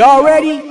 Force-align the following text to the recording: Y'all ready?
Y'all 0.00 0.24
ready? 0.24 0.69